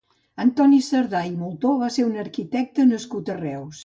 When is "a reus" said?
3.35-3.77